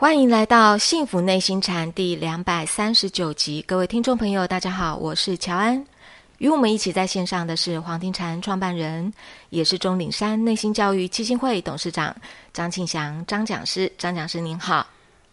[0.00, 5.84] 欢迎来到《幸福内心禅》第两百三十九集，各位听众朋友，大家好，我是乔安。
[6.38, 9.12] 与我们一起在线上的是黄庭禅创办人，
[9.50, 12.14] 也是钟岭山内心教育基金会董事长
[12.52, 13.92] 张庆祥张讲师。
[13.98, 14.86] 张讲师您好，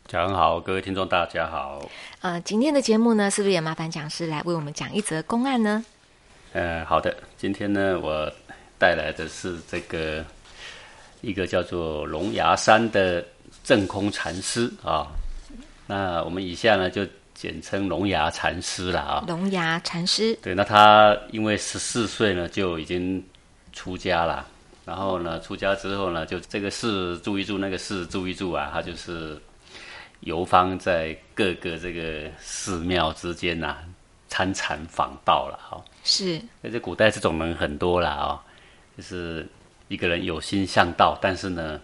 [0.08, 1.88] 乔安好，各位听众大家好。
[2.22, 5.86] 呃，今天的节目呢，是不是也麻烦讲师来为我们讲一则公案呢？
[6.54, 8.28] 呃，好的，今天呢，我
[8.80, 10.26] 带来的是这个
[11.22, 13.24] 一个叫做龙牙山的。
[13.66, 15.08] 正空禅师啊，
[15.88, 19.24] 那我们以下呢就简称龙牙禅师了啊。
[19.28, 23.22] 龙牙禅师，对，那他因为十四岁呢就已经
[23.74, 24.46] 出家了，
[24.86, 29.36] 然后呢出家之后呢，就这个寺住一住，那个寺住一住啊，他就是
[30.20, 33.78] 游方在各个这个寺庙之间呐
[34.30, 35.84] 参禅访道了哈。
[36.04, 38.44] 是，那在古代这种人很多了啊，
[38.96, 39.48] 就是
[39.88, 41.82] 一个人有心向道，但是呢。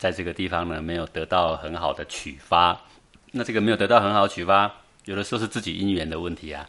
[0.00, 2.80] 在这个地方呢，没有得到很好的启发。
[3.30, 6.66] 那这个没有得到很好的启发，有的时候是自己因缘的问题啊。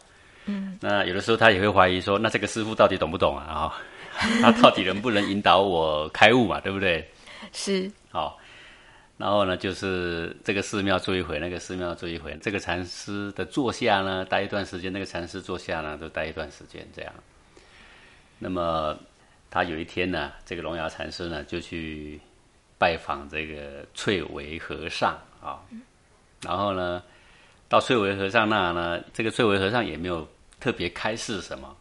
[0.48, 0.78] 嗯。
[0.82, 3.46] 那有的时候他也会怀疑说，那这个师傅到底懂不懂啊？
[3.46, 3.80] 啊，
[4.44, 6.60] 他到底能不能引导我开悟嘛？
[6.60, 7.10] 对不对？
[7.54, 7.90] 是。
[8.10, 8.38] 好。
[9.18, 12.38] 然后呢，就是这个寺庙住一回，那个寺庙住一回。
[12.42, 16.86] 这个禅师的坐下呢，待一段时间；那个禅师坐下呢，都待一段时间。
[16.94, 17.14] 这样。
[18.40, 18.98] 那么
[19.50, 22.20] 他有一天呢，这个龙牙禅师呢，就去。
[22.82, 25.62] 拜访这个翠微和尚啊，
[26.42, 27.04] 然后呢，
[27.70, 30.28] 到翠微和尚那呢，这个翠微和尚也没有
[30.60, 31.78] 特别开示什么，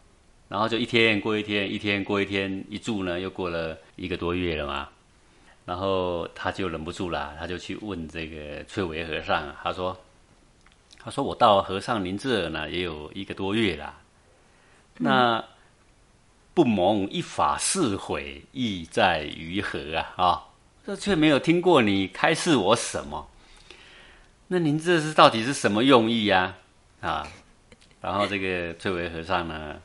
[0.47, 4.91] 然后就一天过一天，一天过一天，一住呢又过了一个多月了嘛，
[5.65, 9.99] 然后他就忍不住了，他就去问这个翠微和尚，他说
[11.03, 13.99] ：“他说我到和尚您这呢也有一个多月了，
[14.99, 15.43] 那
[16.53, 20.13] 不蒙一法四悔，意在于何啊？
[20.17, 20.45] 啊？”
[20.87, 23.29] 这却没有听过你开示我什么？
[24.49, 26.57] 那您这是到底是什么用意呀？
[27.01, 27.29] 啊，
[28.01, 29.81] 然后这个翠微和尚呢，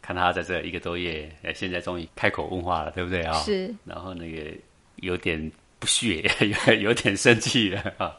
[0.00, 3.32] 看他在这一个多月，现在终于开口问话了，对不对啊？
[3.40, 3.74] 是。
[3.84, 4.52] 然后那个
[4.96, 6.30] 有点不屑，
[6.68, 8.14] 有 有点生气了啊。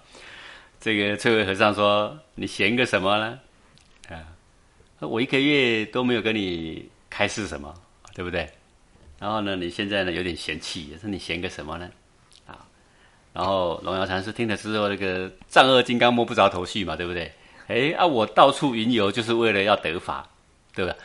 [0.79, 3.39] 这个翠微和尚说：“你嫌个什么呢？
[4.09, 4.25] 啊，
[4.99, 7.73] 我一个月都没有跟你开示什么，
[8.13, 8.49] 对不对？”
[9.21, 11.87] 然后呢，你现在呢有点嫌弃，说你嫌个什么呢？
[12.47, 12.65] 啊，
[13.31, 17.31] 然后龙瑶禅师听了之后，那个丈二金刚摸不着头绪嘛，对不对？
[17.67, 20.27] 哎啊，我到处云游就是为了要得法，
[20.73, 20.95] 对吧？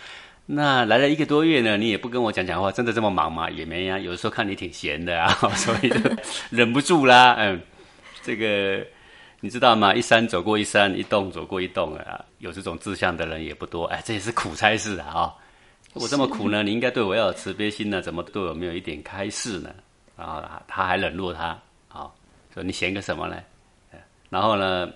[0.47, 3.51] 那来了一个多月呢，你也不跟我讲讲话，真的这么忙吗？
[3.51, 5.99] 也没啊，有时候看你挺闲的啊， 所以就
[6.49, 7.35] 忍不住啦。
[7.39, 7.61] 嗯，
[8.23, 8.83] 这个
[9.41, 9.93] 你知道吗？
[9.93, 13.85] 一山走过一山，一洞走过一洞啊，有这种志向的人也不多。
[13.85, 15.35] 哎，这也是苦差事啊啊。
[16.01, 19.71] 我这么苦呢，你应该对我要有慈悲心呢，怎么对我没有一点开示呢？
[20.17, 21.59] 然后他还冷落他，
[21.89, 22.11] 啊
[22.55, 23.37] 说你嫌个什么呢？
[24.31, 24.91] 然后呢，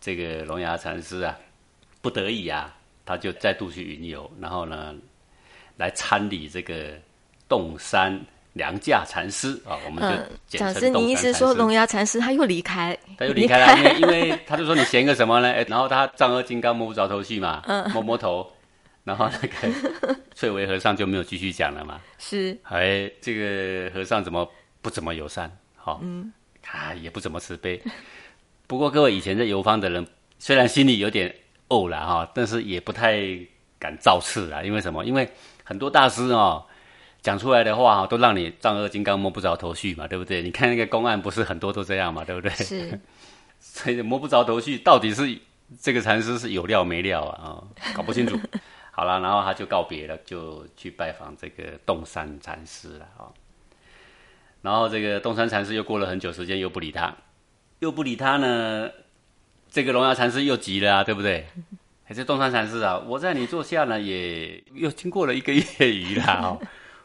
[0.00, 1.36] 这个龙牙禅师啊，
[2.00, 2.74] 不得已啊，
[3.04, 4.94] 他就再度去云游，然后呢，
[5.76, 6.92] 来参礼这个
[7.48, 8.18] 洞山
[8.52, 10.02] 良价禅师啊，我们
[10.48, 12.96] 就讲师，你意思说龙牙禅师他又离开？
[13.18, 15.50] 他又离开了，因为因 为他就说你嫌个什么呢？
[15.50, 17.62] 哎，然后他丈二金刚摸不着头绪嘛，
[17.92, 18.50] 摸摸头。
[19.06, 22.00] 然后那个 翠微和尚就没有继续讲了嘛？
[22.18, 24.50] 是，哎，这个和尚怎么
[24.82, 25.56] 不怎么友善？
[25.76, 27.80] 好，嗯，他也不怎么慈悲。
[28.66, 30.04] 不过各位以前在游方的人，
[30.40, 31.32] 虽然心里有点
[31.68, 33.16] 怄了哈，但是也不太
[33.78, 34.60] 敢造次啊。
[34.60, 35.04] 因为什么？
[35.04, 35.30] 因为
[35.62, 36.66] 很多大师哦
[37.22, 40.42] 讲出来的话都让你丈二金刚摸不着头绪嘛，对不对？
[40.42, 42.50] 你看那个公案不是很多都这样嘛，对不对？
[42.58, 43.00] 是，
[43.60, 45.38] 所以摸不着头绪，到底是
[45.80, 47.62] 这个禅师是有料没料啊？
[47.78, 48.36] 啊，搞不清楚。
[48.96, 53.28] 好了，然后他就告别了，就去拜访这个洞山禅师了啊。
[54.62, 57.14] 然后这个洞山禅师又过了很久时间，又不理他，
[57.80, 58.90] 又不理他呢。
[59.68, 61.46] 这个龙牙禅师又急了啊，对不对？
[62.04, 66.58] 还是洞山禅师啊，我在你座下呢，也又经过了一个月余了哦。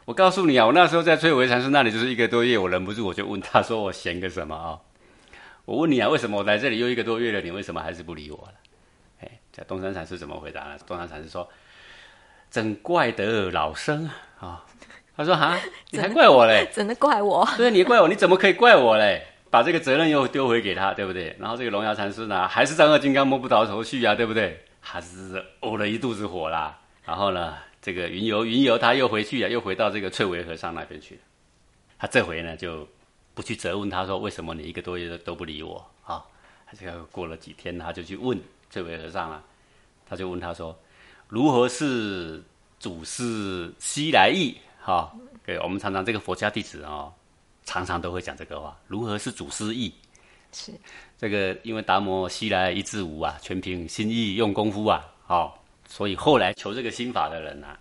[0.06, 4.80] 我告诉你啊，我那时候在翠微禅师那里就是一个多月，我忍不住我就问他说：“我闲个什么啊？”
[5.66, 8.54] 我问你啊，为什么我来这里又一个多月了，你为什么还是不理我了？
[9.20, 10.78] 哎，这东山禅师怎么回答呢？
[10.86, 11.46] 东山禅师说。
[12.52, 14.62] 真怪得老生啊！
[15.16, 15.58] 他说：“哈，
[15.88, 16.68] 你还怪我嘞？
[16.70, 17.48] 真的怪我？
[17.56, 19.26] 对，你怪我，你怎么可以怪我嘞？
[19.50, 21.34] 把这个责任又丢回给他，对不对？
[21.40, 24.62] 然后这个龙牙禅师呢，还是丈二金刚摸不着头绪啊，对不对？
[24.80, 26.78] 还是呕了一肚子火啦。
[27.06, 31.20] 然后呢，这个云游云游，他又回去了，又回到这个翠微和尚那边去了。
[31.98, 32.86] 他这回呢，就
[33.32, 36.22] 不去责问他说，为什么你一个多月都不理我啊？
[36.78, 38.38] 这个过了几天，他就去问
[38.68, 39.42] 翠微和尚了，
[40.06, 40.78] 他就问他说。”
[41.32, 42.44] 如何是
[42.78, 44.54] 祖师西来意？
[44.78, 45.10] 哈，
[45.46, 47.10] 对，我们常常这个佛家弟子哦，
[47.64, 48.76] 常常都会讲这个话。
[48.86, 49.90] 如何是祖师意？
[50.52, 50.70] 是
[51.16, 55.50] 这个因为达摩西来一至无啊，全凭心意用功夫啊，哦，
[55.88, 57.78] 所以后来求这个心法的人啊，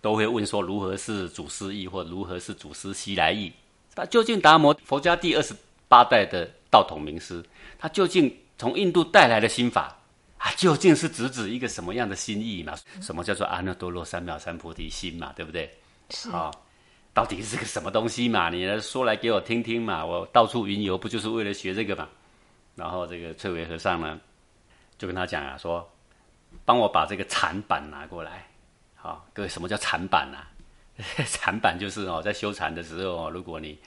[0.00, 3.52] 都会问说如何是祖师意，或如何是祖师西来意？
[3.94, 5.54] 那究竟达摩佛家第二十
[5.86, 7.40] 八代的道统名师，
[7.78, 9.96] 他究竟从印度带来的心法
[10.44, 12.74] 啊，究竟是直指一个什么样的心意嘛？
[13.00, 15.32] 什么叫做阿耨多罗三藐三菩提心嘛？
[15.34, 15.72] 对不对？
[16.10, 16.50] 是啊、
[17.14, 18.50] 到底是个什么东西嘛？
[18.50, 20.04] 你来说来给我听听嘛！
[20.04, 22.06] 我到处云游，不就是为了学这个嘛？
[22.74, 24.20] 然后这个翠微和尚呢，
[24.98, 25.90] 就跟他讲啊，说
[26.66, 28.46] 帮我把这个禅板拿过来。
[28.94, 30.52] 好、各位，什么叫禅板啊？
[31.26, 33.78] 禅板就是哦，在修禅的时候哦，如果你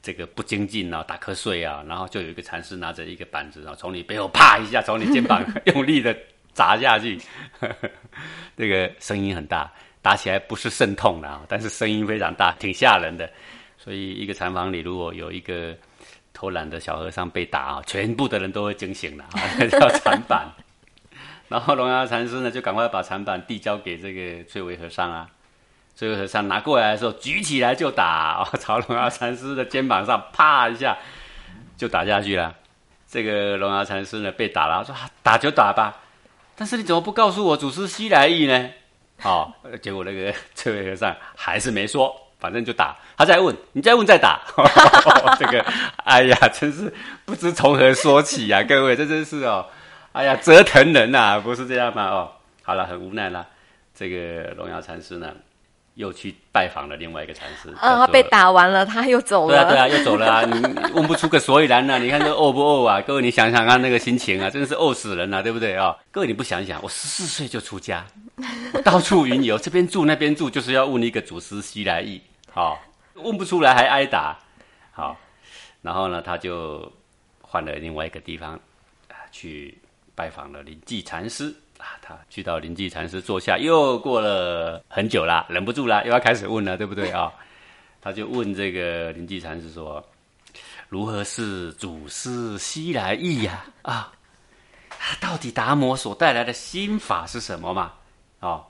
[0.00, 6.16] 这个不精进啊，打瞌睡啊，然后就有一个禅师拿着一个板子啊，从你背后啪一下，从你肩膀 用力的
[6.52, 7.20] 砸下去，
[8.56, 13.28] 这个声音很大，打起来不是肾痛的啊，但是声音非常大，挺吓人的。
[13.76, 15.76] 所以一个禅房里如果有一个
[16.32, 19.38] 偷懒的小和尚被打啊，全部的人都会惊醒了啊，
[19.70, 20.48] 叫禅板。
[21.48, 25.28] 然后龙牙禅师呢，就赶快把禅板递交给这个翠微和尚啊。
[25.98, 30.96] 翠微和尚拿过来的时候，举起来就打， 哦、朝龙牙禅师的肩膀上啪一下
[31.76, 32.54] 就打下去了。
[33.08, 35.96] 这个龙牙禅师呢被打了，说、打就打吧，
[36.54, 38.70] 但是你怎么不告诉我祖师西来意呢？
[39.24, 39.52] 哦，
[39.82, 42.96] 结果那个这位和尚还是没说，反正就打。
[43.16, 44.40] 他再问，你再问再打。
[45.36, 45.60] 这个，
[46.04, 46.94] 哎呀，真是
[47.24, 49.66] 不知从何说起呀、各位，这真是哦，
[50.12, 52.04] 哎呀，折腾人呐、不是这样吗？
[52.06, 52.30] 哦，
[52.62, 53.44] 好了，很无奈啦。
[53.92, 55.32] 这个龙牙禅师呢，
[55.98, 59.64] 又去拜访了另外一个禅师，啊，他被打完了，他又走了。
[59.64, 60.44] 对啊，对啊，又走了啊！
[60.44, 63.00] 你 你问不出个所以然啊、你看这饿不饿啊？
[63.00, 68.06] 各位，你想想看那个心情啊，真的是饿死人了、对不对啊、各位，你不想想，我十四岁就出家，
[68.72, 72.22] 我到处云游，这边住那边住，就是要问一个祖师西来意，
[72.52, 72.80] 好、
[73.14, 74.38] 问不出来还挨打，
[74.92, 75.16] 好，
[75.82, 76.92] 然后呢，他就
[77.40, 78.52] 换了另外一个地方
[79.08, 79.76] 啊，去
[80.14, 81.98] 拜访了灵济禅师啊。
[82.02, 87.32] 他去到灵济禅师坐下，又过了很久啦，忍不住啦，又要开始问了，对不对啊？
[88.00, 90.02] 他就问这个灵济禅师说
[90.88, 94.12] ：“如何是祖师西来意呀、啊？
[95.20, 97.92] 到底达摩所带来的心法是什么嘛？”
[98.40, 98.64] 哦，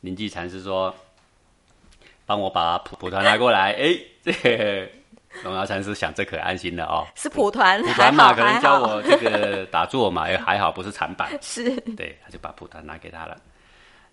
[0.00, 0.92] 灵济禅师说
[2.26, 4.90] ：“帮我把蒲蒲团拿过来。”哎，这个
[5.44, 7.06] 龙牙禅师想，这可安心了哦。
[7.14, 11.28] 是蒲团，蒲还团嘛，可能教我这个打坐嘛，也， 还好不是禅板。
[11.40, 13.36] 是对，他就把蒲团拿给他了。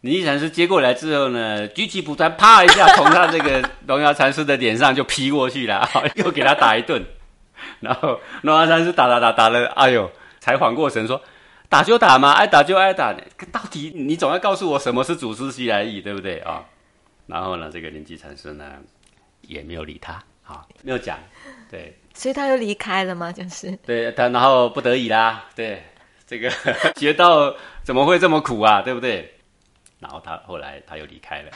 [0.02, 7.04] 灵济禅师接过来之后呢，举起蒲团，啪一下从他这个龙牙禅师的脸上就劈过去了， 又给他打一顿。
[7.80, 11.20] 然后龙牙禅师打打打打了，哎呦，才缓过神说
[11.70, 13.14] ：“打就打嘛，爱打就爱打。
[13.52, 16.64] 到底你总要告诉我什么是祖师西来意，对不对啊、
[17.26, 18.74] 然后呢，这个灵济禅师呢
[19.42, 21.20] 也没有理他，啊，没有讲，
[21.70, 23.32] 对，所以他又离开了吗？
[23.32, 25.84] 就是对他，然后不得已啦，对，
[26.28, 26.52] 这个
[26.98, 29.34] 学到怎么会这么苦啊，对不对？
[30.00, 31.52] 然后他后来他又离开了，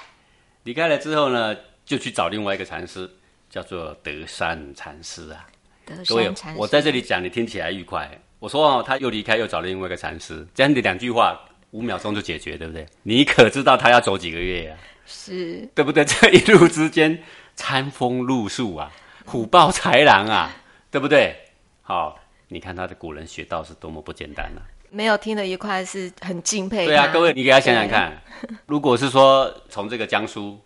[0.63, 1.56] 离开了之后呢，
[1.86, 3.09] 就去找另外一个禅师，
[3.50, 5.45] 叫做德山禅师啊。
[5.85, 6.59] 德山禅，师。
[6.59, 8.09] 我在这里讲，你听起来愉快。
[8.40, 11.40] 我说哦，他又离开，又找了另外一个禅师，这样的两句话，
[11.71, 12.85] 五秒钟就解决，对不对？
[13.04, 16.06] 你可知道他要走几个月呀、是对不对？
[16.06, 17.21] 这一路之间，
[17.59, 18.89] 餐风露宿啊，
[19.25, 20.49] 虎豹豺狼啊，
[20.89, 21.35] 对不对？
[21.81, 24.63] 好、你看他的古人学道是多么不简单啊！
[24.89, 26.85] 没有听得愉快，是很敬佩他。
[26.85, 28.18] 对啊，各位，你给他想想看，
[28.66, 30.57] 如果是说从这个江苏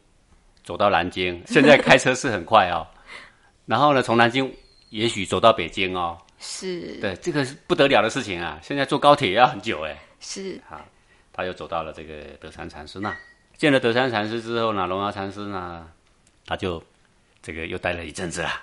[0.63, 2.85] 走到南京，现在开车是很快哦，
[3.65, 4.53] 然后呢，从南京
[4.91, 8.59] 也许走到北京哦，是对，这个是不得了的事情啊！
[8.61, 9.97] 现在坐高铁也要很久哎。
[10.19, 10.79] 是好，
[11.33, 13.17] 他又走到了这个德山禅师那，
[13.57, 15.87] 见了德山禅师之后呢，龙牙禅师呢，
[16.45, 16.83] 他就
[17.41, 18.61] 这个又待了一阵子啦，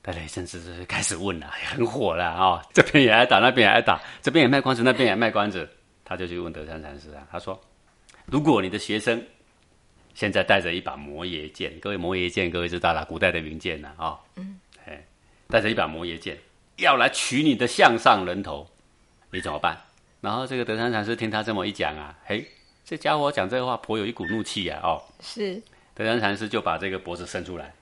[0.00, 5.68] 待了一阵子就开始问了，哎很火了啊、哦，这边也挨打，那边也挨打，这边也卖关子，那边也卖关子，
[6.04, 7.60] 他就去问德山禅师啊，他说，
[8.26, 9.22] 如果你的学生
[10.14, 15.04] 现在带着一把摩耶剑，各位摩耶剑各位知道了，古代的名剑呐啊，嗯，哎，
[15.48, 16.38] 带着一把摩耶剑
[16.76, 18.68] 要来取你的项上人头，
[19.30, 19.76] 你怎么办？
[20.20, 22.46] 然后这个德山禅师听他这么一讲啊，嘿，
[22.84, 24.80] 这家伙讲这个话颇有一股怒气啊！
[24.82, 25.60] 哦，是
[26.02, 27.72] 德山禅师就把这个脖子伸出来，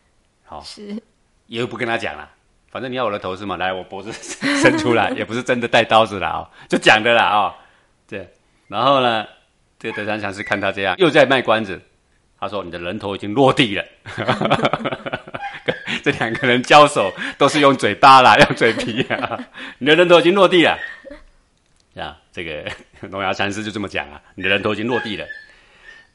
[0.45, 1.03] 好、是
[1.47, 2.29] 也不跟他讲了，
[2.71, 3.57] 反正你要我的头是吗？
[3.57, 7.55] 来，我脖子伸出来， 也不是真的带刀子了哦，就讲的啦哦，
[8.07, 8.29] 对。
[8.69, 9.27] 然后呢，
[9.79, 11.81] 这个德山禅师看他这样，又在卖关子，
[12.39, 13.85] 他说：“你的人头已经落地了。
[16.03, 19.39] ”这两个人交手都是用嘴巴啦， 用嘴皮啊，
[19.79, 20.79] 你的人头已经落地了。
[21.97, 22.65] 啊，这个
[23.01, 25.27] 龙牙禅师就这么讲啊，你的人头已经落地了。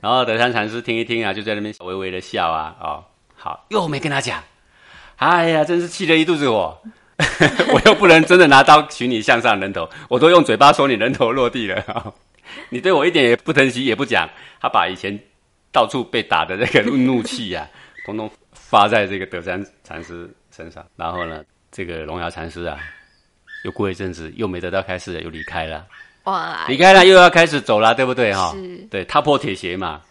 [0.06, 3.04] 然后德山禅师听一听啊，就在那边微微的笑啊，哦，
[3.36, 4.44] 好，又没跟他讲，
[5.18, 6.80] 哎呀，真是气得一肚子火。
[7.74, 12.14] 我又不能真的拿刀取你向上人头，我都用嘴巴说你人头落地了，
[12.70, 14.30] 你对我一点也不疼惜也不讲，
[14.62, 15.20] 他把以前
[15.72, 17.68] 到处被打的那个怒气呀，
[18.06, 20.86] 统统发在这个德山禅师身上。
[20.96, 22.78] 然后呢，这个龙牙禅师啊，
[23.64, 25.84] 又过一阵子又没得到开示，又离开了。
[26.26, 28.52] 哇，离开了又要开始走了，对不对哈？
[28.54, 30.02] 是，对，踏破铁鞋嘛。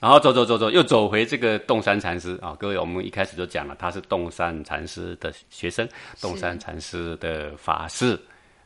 [0.00, 2.54] 然后走走走走，又走回这个洞山禅师啊！
[2.60, 5.88] 各位，我们一开始就讲了，他是洞山禅师的学生，
[6.20, 8.18] 洞山禅师的法师。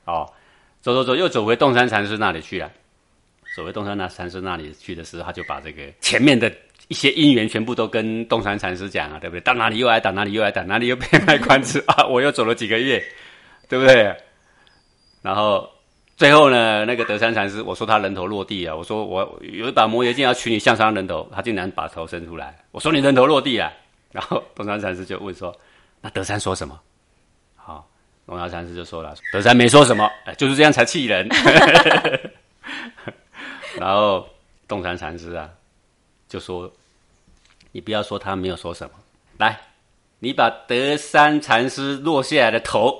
[0.05, 0.29] 哦，
[0.81, 2.69] 走走走，又走回洞山禅师那里去了。
[3.55, 6.53] 走回洞山那禅师那里去的时候，他就把这个前面的
[6.89, 9.41] 一些因缘全部都跟洞山禅师讲啊，对不对？
[9.43, 12.05] 到哪里又挨打，哪里又挨打，哪里又被卖关子啊！
[12.07, 13.01] 我又走了几个月，
[13.69, 14.13] 对不对？
[15.23, 15.71] 然后。
[16.19, 23.73] 最后呢，那个德山禅师，我说他人头落地啊，我说我有一把魔爷剑要取你项上人头，他竟然把头伸出来，我说你人头落地啊，
[24.11, 25.57] 然后东山禅师就问说，
[26.01, 26.77] 那德山说什么？
[27.55, 27.89] 好，
[28.27, 31.29] 龙牙禅师就说了，德山没说什么，就是这样才气人。
[33.79, 34.29] 然后
[34.67, 35.49] 东山禅师啊，
[36.29, 36.69] 就说，
[37.71, 38.95] 你不要说他没有说什么，
[39.37, 39.57] 来，
[40.19, 42.93] 你把德山禅师落下来的头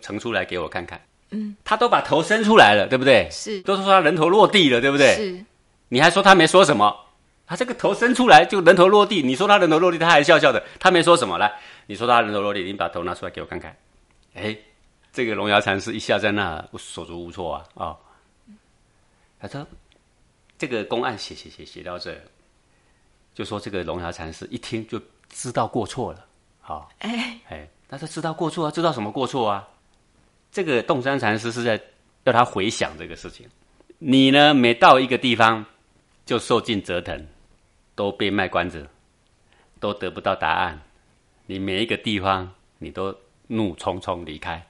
[0.00, 0.98] 呈出来给我看看。
[1.32, 3.28] 嗯，他都把头伸出来了，对不对？
[3.30, 5.14] 是，都是说他人头落地了，对不对？
[5.16, 5.44] 是，
[5.88, 6.94] 你还说他没说什么？
[7.44, 11.36] 他这个头伸出来就人头落地，你说他人头落地，他还笑笑的，他没说什么。
[11.38, 11.52] 来，
[11.86, 13.76] 你说他人头落地，你把头拿出来给我看看。
[14.34, 14.56] 哎，
[15.12, 17.96] 这个龙牙禅师一下在那手足无措啊啊！
[19.38, 19.66] 他说
[20.56, 22.16] 这个公案写写写写到这，
[23.34, 24.98] 就说这个龙牙禅师一听就
[25.28, 26.24] 知道过错了。
[26.60, 29.68] 好，哎哎，他说知道过错啊，知道什么过错啊？
[30.52, 31.80] 这个洞山禅师是在
[32.24, 33.48] 要他回想这个事情。
[33.98, 35.64] 你呢，每到一个地方
[36.26, 37.26] 就受尽折腾，
[37.94, 38.86] 都被卖关子，
[39.80, 40.78] 都得不到答案。
[41.46, 43.16] 你每一个地方你都
[43.46, 44.64] 怒冲冲离开，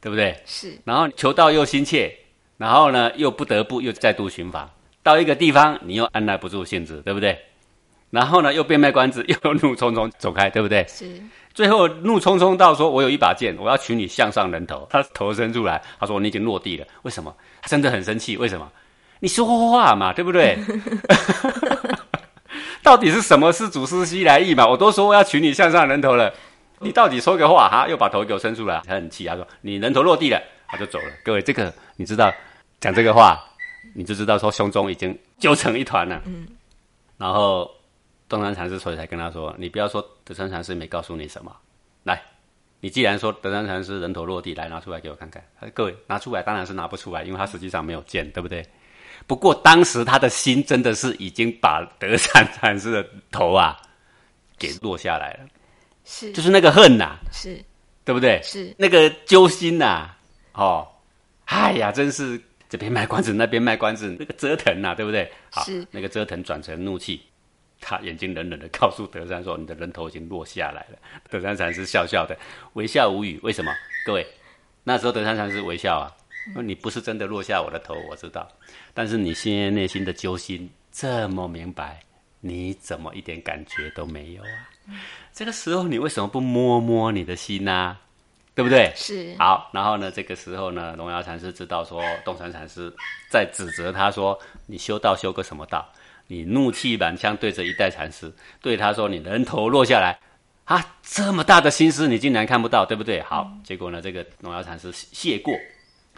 [0.00, 0.40] 对不对？
[0.46, 0.78] 是。
[0.84, 2.14] 然后求道又心切，
[2.56, 4.70] 然后呢又不得不又再度寻访。
[5.02, 7.36] 到一个地方你又按捺不住性子，对不对？
[8.10, 10.84] 然后呢又变卖关子， 又怒冲冲走开，对不对？
[10.88, 11.20] 是。
[11.54, 17.34] 最后怒冲冲到说：“我有一把剑，我要取你项上人头。”他头伸出来，他说：“你已经落地了。”为什么？
[17.60, 18.36] 他真的很生气。
[18.36, 18.70] 为什么？
[19.18, 20.56] 你说话嘛，对不对？
[22.80, 24.64] 到底是什么是祖师西来意嘛？
[24.68, 26.32] 我都说我要取你项上人头了，
[26.78, 27.88] 你到底说个话哈？
[27.88, 31.06] 又把头给我伸出来，他很气，他说：“你人头落地了。”他就走了。
[31.24, 32.32] 各位，这个你知道
[32.78, 33.36] 讲这个话，
[33.96, 36.22] 你就知道说胸中已经揪成一团了。
[36.26, 36.46] 嗯，
[37.18, 37.68] 然后。
[38.28, 41.56] 东山禅师所以才跟他说：“你不要说德山禅师没告诉你什么，
[42.02, 42.22] 来，
[42.80, 45.42] 你既然说德山禅师人头落地，来拿出来给我看看。
[45.72, 48.62] 各位拿出来，当然是拿不出来，因为他实际上没有见，对不对？
[49.26, 53.76] 不过当时他的心真的是已经把德山禅师的头啊
[54.58, 55.48] 给落下来了，
[56.04, 57.58] 是，就是那个恨呐，是，
[58.04, 58.40] 对不对？
[58.42, 60.10] 是那个揪心呐，
[60.52, 60.86] 哦，
[61.46, 65.30] 哎呀，真是这边卖关子，那边卖关子，那个折腾呐，对不对？
[65.50, 67.22] 好，那个折腾转成怒气。”
[67.80, 70.98] 他眼睛冷冷的告诉德山说：“你的人头已经落下来了。”
[71.30, 72.36] 德山禅师笑笑的，
[72.74, 73.38] 微笑无语。
[73.42, 73.72] 为什么？
[74.04, 74.26] 各位，
[74.84, 76.10] 那时候德山禅师微笑啊，
[76.52, 78.48] 说：“你不是真的落下我的头，我知道。
[78.92, 82.00] 但是你现在内心的揪心这么明白，
[82.40, 84.98] 你怎么一点感觉都没有啊？
[85.32, 87.96] 这个时候你为什么不摸摸你的心呢？
[88.54, 88.92] 对不对？
[88.96, 89.36] 是。
[89.38, 92.92] 好，然后呢，这个时候呢，龙牙禅师知道说，洞山禅师
[93.30, 95.88] 在指责他说：你修道修个什么道？”
[96.30, 98.30] 你怒气满腔对着一代禅师，
[98.60, 100.18] 对他说：“你人头落下来，
[100.64, 105.54] 啊，这么大的心思你竟然看不到，对不对？”好，结果呢，这个龙牙禅师谢过，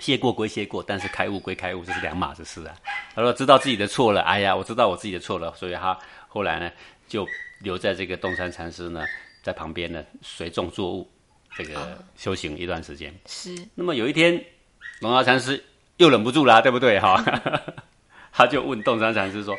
[0.01, 2.75] 谢过归谢过，但是开悟归开悟，这是两码子事啊。
[3.15, 6.69] 他说：“知道自己的错了，哎呀，我知道我自己的错了。”所以他后来呢，
[7.07, 7.25] 就
[7.61, 9.05] 留在这个洞山禅师呢，
[9.45, 11.09] 在旁边呢，随众作物，
[11.57, 13.15] 这个修行一段时间。
[13.27, 13.55] 是。
[13.77, 14.45] 那么有一天，
[15.03, 15.63] 龙牙禅师
[15.99, 16.99] 又忍不住了，对不对？
[16.99, 17.23] 哈，
[18.33, 19.57] 他就问洞山禅师说。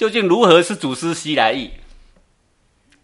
[0.00, 1.70] 究竟如何是祖师西来意？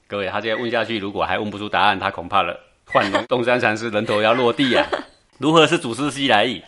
[0.09, 4.87] 各位，他这样问下去，如果还问不出答案，他恐怕了换龙东山禅师人头要落地啊！
[5.37, 6.62] 如何是祖师西来意？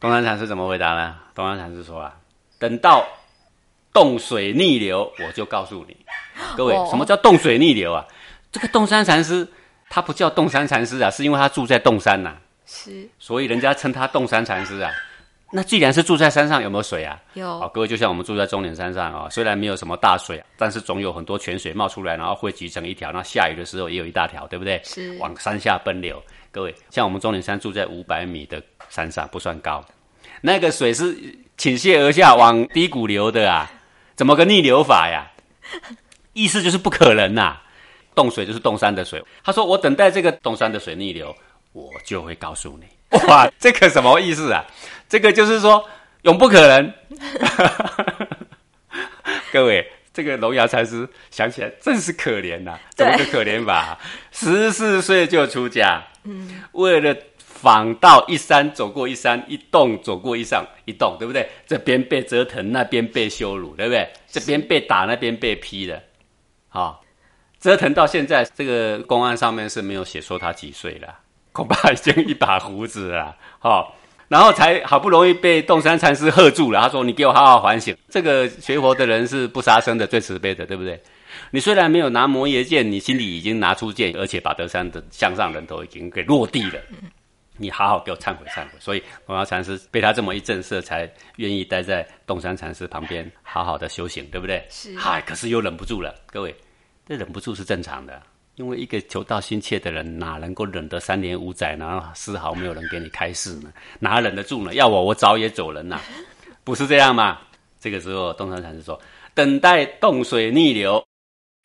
[0.00, 1.14] 东山禅师怎么回答呢？
[1.32, 2.16] 东山禅师说啊，
[2.58, 3.06] 等到
[3.92, 5.96] 冻水逆流，我就告诉你。
[6.56, 8.04] 各位，什么叫冻水逆流啊？
[8.50, 9.46] 这个洞山禅师
[9.88, 12.34] 他不叫洞山禅师啊，是因为他住在洞山呐，
[12.66, 14.90] 是，所以人家称他洞山禅师啊。
[15.56, 17.18] 那既然是住在山上，有没有水啊？
[17.32, 17.48] 有。
[17.48, 23.10] 哦，各位就像我们住在终点山上啊，虽然没有什么大水，但是总有很多泉水冒出来，然后汇集成一条。
[23.10, 24.78] 那下雨的时候也有一大条，对不对？
[24.84, 25.16] 是。
[25.16, 26.22] 往山下奔流。
[26.52, 29.82] 各位，像我们终点山住在五百米的山上，不算高，
[30.42, 31.16] 那个水是
[31.56, 33.70] 倾泻而下往低谷流的啊，
[34.14, 35.26] 怎么个逆流法呀？
[36.34, 37.56] 意思就是不可能呐。
[38.14, 39.24] 冻水就是冻山的水。
[39.42, 41.34] 他说：“我等待这个冻山的水逆流。”
[41.72, 42.86] 我就会告诉你。
[43.28, 44.64] 哇，这个什么意思啊？
[45.08, 45.88] 这个就是说
[46.22, 46.92] 永不可能。
[49.52, 53.98] 各位，这个龙牙禅师想起来真是可怜呐，怎么个可怜法？
[54.32, 57.16] 十四岁就出家，嗯，为了。
[57.58, 61.48] 访到一山走过一山，一洞走过一上一洞，对不对？
[61.66, 64.06] 这边被折腾，那边被羞辱，对不对？
[64.28, 66.00] 这边被打，那边被批的，
[66.68, 67.02] 好，
[67.58, 71.18] 折腾到现在，这个公案上面是没有写说他几岁了，
[71.56, 73.96] 恐怕已经一把胡子了，好，
[74.28, 81.00] 然后才好不容易被洞山禅师喝住了，他说：“你给我好好反省。”这个学佛的人是不杀生的，最慈悲的，对不对？
[81.50, 86.78] 你虽然没有拿摩耶剑，你心里已经拿出剑，而且把德山的向上人头已经给落地了。
[87.56, 94.62] 你好好给我忏悔忏悔，所以龙牙禅师被他这么一震慑，才愿意待在洞山禅师旁边好好的修行，对不对？
[94.68, 94.94] 是。
[94.98, 96.54] 嗨，可是又忍不住了，各位，
[97.08, 98.20] 这忍不住是正常的，
[98.56, 102.10] 因为一个求道心切的人，哪能够忍得三年五载呢？
[102.14, 104.74] 丝毫没有人给你开示呢，哪忍得住呢？
[104.74, 106.00] 要我，我早也走人呐，
[106.64, 107.38] 不是这样吗？
[107.78, 109.00] 这个时候，洞山禅师说
[109.34, 111.06] ：“等待洞水逆流，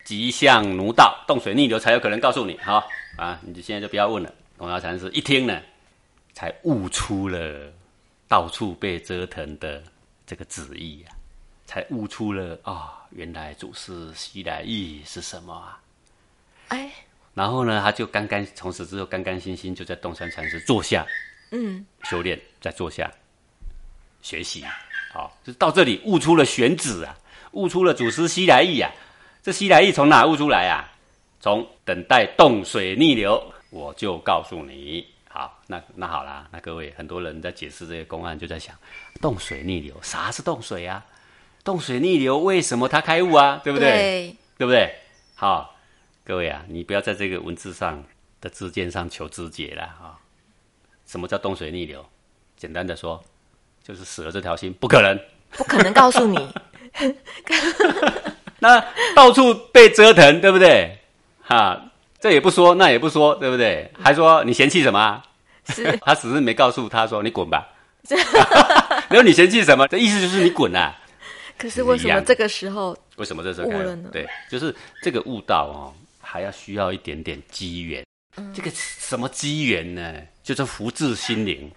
[0.04, 1.24] 即向奴道。
[1.26, 2.56] 洞水逆流才有可能告诉你。
[2.58, 5.60] 好啊，你就现在就不要问了。”龙牙禅师一听呢。
[6.34, 7.70] 才悟出了
[8.26, 9.82] 到处被折腾的
[10.26, 11.10] 这个旨意呀，
[11.66, 15.78] 才悟出了啊，原来祖师西来意是什么啊？
[16.72, 16.90] 哎，
[17.34, 21.06] 然后呢，他就干干从此之后干干心心就在东山禅师坐下，
[21.50, 23.10] 嗯，修炼，再坐下
[24.22, 24.64] 学习，
[25.12, 27.14] 好，就到这里悟出了玄旨啊，
[27.50, 28.90] 悟出了祖师西来意啊。
[29.42, 30.88] 这西来意从哪悟出来啊？
[31.40, 35.06] 从等待冻水逆流，我就告诉你。
[35.28, 38.74] 好，那那好啦，那各位很多人在解释这些公案，就在想，
[39.20, 41.04] 冻水逆流，啥是冻水啊？
[41.64, 43.60] 冻水逆流为什么他开悟啊？
[43.62, 44.34] 对不对？
[44.56, 44.94] 对不对？
[45.34, 45.71] 好，
[46.24, 48.04] 各位啊，你不要在这个文字上
[48.40, 50.18] 的字间上求知解了啊！
[51.04, 52.04] 什么叫冻水逆流？
[52.56, 53.22] 简单的说，
[53.82, 55.18] 就是死了这条心，不可能，
[55.50, 56.38] 不可能告诉你。
[58.60, 58.84] 那
[59.16, 60.98] 到处被折腾，对不对？
[61.42, 61.88] 哈。
[62.20, 63.90] 这也不说，那也不说，对不对？
[64.00, 65.20] 还说你嫌弃什么？
[65.66, 67.68] 是 他只是没告诉他说你滚吧。
[69.10, 69.88] 然后你嫌弃什么？
[69.88, 70.96] 这意思就是你滚啊。
[71.58, 72.96] 可是为什么这个时候？
[73.16, 74.08] 为什么这时候悟了呢？
[74.12, 75.92] 对，就是这个悟道哦，
[76.32, 78.02] 还要需要一点点机缘。
[78.54, 80.14] 这个什么机缘呢？
[80.42, 81.70] 就是福至心灵，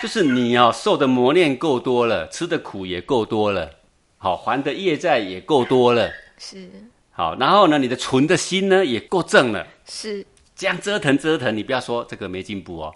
[0.00, 3.70] 就是你哦受的磨练够多了，吃的苦也够多了，
[4.16, 6.10] 好还的业债也够多了。
[6.38, 6.70] 是。
[7.10, 10.24] 好，然后呢，你的存的心呢也够正了，是
[10.56, 12.94] 这样折腾折腾，你不要说这个没进步哦。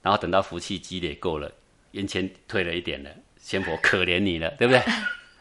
[0.00, 1.52] 然后等到福气积累够了，
[1.90, 4.82] 眼前退了一点了，仙佛可怜你了，对不对？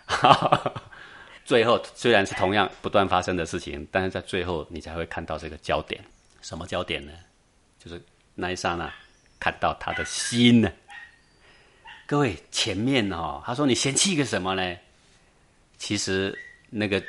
[1.50, 6.00] 最后虽然是同样不断发生的事情，但是在最后你才会看到这个焦点，
[6.44, 7.12] 什么焦点呢？
[7.84, 8.00] 就是
[8.36, 8.94] 那一刹那
[9.40, 10.72] 看到他的心呢。
[12.06, 14.78] 各位前面哦，他说你嫌弃个什么呢？
[15.80, 16.38] 其实
[16.70, 17.02] 那个。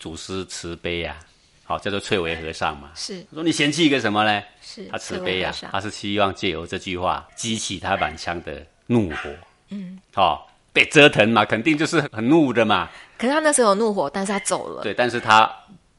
[0.00, 1.18] 祖师慈悲呀，
[1.64, 2.92] 好叫做翠微和尚嘛。
[2.94, 4.44] 是说你嫌弃一个什么呢？
[4.62, 9.34] 是他慈悲呀，他是希望借由这句话激起他满腔的怒火。
[9.70, 12.88] 嗯，好被折腾嘛，肯定就是很怒的嘛。
[13.16, 14.82] 可是他那时候有怒火，但是他走了。
[14.82, 15.50] 对，但是他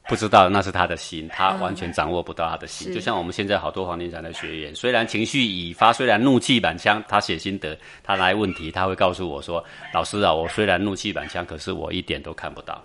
[0.08, 2.92] 不知道那是他的心，他完全掌握不到他的心。
[2.92, 12.82] 就像我们现在好多黄庭禅的学员，虽然情绪已发，虽然怒气满腔，他写心得，他来问题，他会告诉我说：“老师啊，我虽然怒气满腔，可是我一点都看不到。”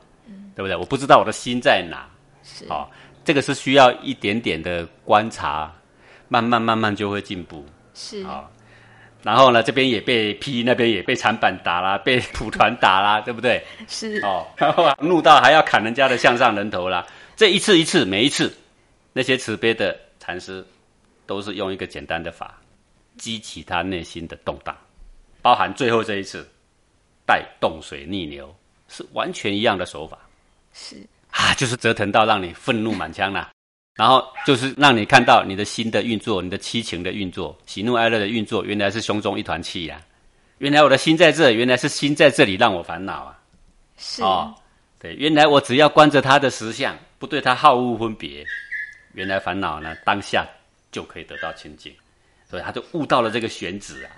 [0.55, 0.75] 对不对？
[0.75, 2.07] 我不知道我的心在哪，
[2.41, 2.87] 是，哦，
[3.25, 5.69] 这个是需要一点点的观察，
[6.29, 7.65] 慢慢慢慢就会进步。
[7.93, 8.49] 是啊，
[9.25, 13.59] 然后呢，这边也被批，那边也被长板打啦，被蒲团打啦， 对不对？
[13.87, 17.03] 是哦，然 后怒到还要砍人家的向上人头啦。
[17.35, 18.55] 这一次一次，每一次，
[19.13, 20.63] 那些慈悲的禅师
[21.25, 22.53] 都是用一个简单的法，
[23.17, 24.77] 激起他内心的动荡，
[25.41, 26.47] 包含最后这一次
[27.25, 28.55] 带动水逆流，
[28.89, 30.19] 是完全一样的手法。
[30.71, 30.97] 是
[31.31, 33.49] 啊，就是折腾到让你愤怒满腔了，
[33.95, 40.01] 然后就是让你看到你的心的运作，你的七情的运作，喜怒哀乐的运作，原来是胸中一团气呀！
[40.57, 43.39] 原来我的心在这，原来是心在这里让我烦恼啊！
[43.97, 44.53] 是哦，
[44.99, 48.45] 对，原来我只要观着他的实相，不对他好恶分别，
[49.13, 50.45] 原来烦恼呢当下
[50.91, 51.93] 就可以得到清净，
[52.49, 54.11] 所以他就悟到了这个玄旨啊，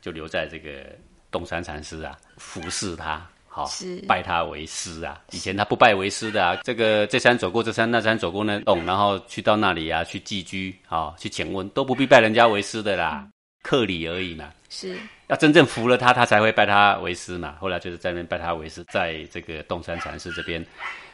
[0.00, 0.84] 就留在这个
[1.32, 3.26] 洞山禅师啊，服侍他。
[3.58, 3.68] 好，
[4.06, 5.20] 拜他为师啊！
[5.32, 6.54] 以前他不拜为师的啊。
[6.62, 13.26] 这个这山走过这山，那山走过那洞，然后去到那里啊，去寄居，啊去请问，都不必拜人家为师的啦，
[13.64, 14.48] 客礼而已嘛。
[14.68, 17.56] 是要真正服了他，他才会拜他为师嘛。
[17.60, 20.64] 后来就是在那边拜他为师，在这个洞山禅师这边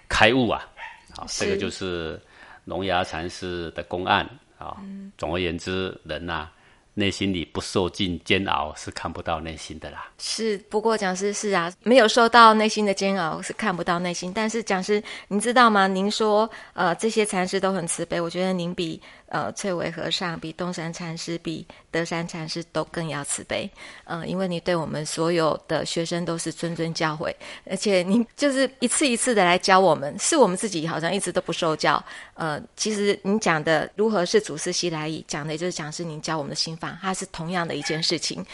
[0.06, 0.68] 开悟啊。
[1.16, 2.20] 好，这个就是
[2.66, 4.28] 龙牙禅师的公案。
[4.58, 4.76] 啊。
[5.16, 6.50] 总而言之，人呐。
[6.94, 10.08] 内心里不受尽煎熬是看不到内心的啦。
[10.18, 14.32] 是，不过讲师是啊，没有受到内心的煎熬是看不到内心。
[14.34, 15.86] 但是讲师，您知道吗？
[15.86, 19.00] 您说呃这些禅师都很慈悲，我觉得您比
[19.34, 23.68] 呃翠微和尚、比东山禅师、比德山禅师都更要慈悲。
[24.04, 27.34] 嗯，因为你对我们所有的学生都是谆谆教诲，
[27.68, 32.02] 而且您就是一次一次的来教我们，是我们自己好像一直都不受教。
[32.34, 36.96] 呃，其实您讲的如何是祖师西来意，讲的也就是讲是您教我们的心法。
[37.02, 38.46] 它是同样的一件事情，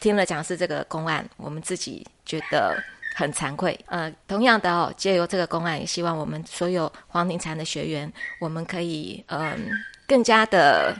[0.00, 2.76] 听了讲师这个公案，我们自己觉得
[3.14, 3.78] 很惭愧。
[3.86, 9.70] 呃，同样的哦，借由这个公案，也希望我们所有黄庭禅的学员，我们可以嗯
[10.06, 10.96] 更加的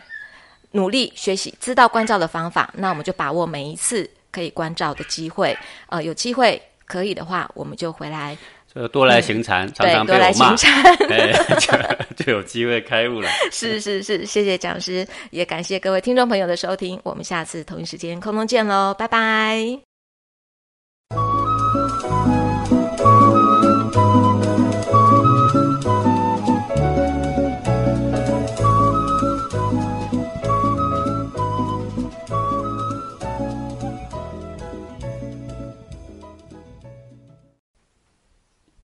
[0.73, 2.73] 努力学习，知道关照的方法。
[2.77, 5.57] 那我们就把握每一次可以关照的机会。
[5.89, 8.37] 呃，有机会可以的话，我们就回来。
[8.93, 10.55] 多来行禅，常常被我骂，
[11.09, 13.31] 哎， 就就有机会开悟了。
[13.51, 19.81] 是是是，谢谢讲师，也感谢各位听众朋友的收听，我们下次同一时间空中见喽，拜拜。